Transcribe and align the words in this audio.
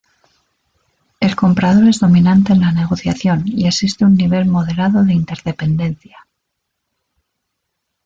El 1.19 1.35
comprador 1.35 1.87
es 1.87 1.99
dominante 1.99 2.53
en 2.53 2.61
la 2.61 2.71
negociación 2.71 3.43
y 3.45 3.67
existe 3.67 4.03
un 4.03 4.15
nivel 4.17 4.47
moderado 4.47 5.03
de 5.03 5.13
interdependencia. 5.13 6.27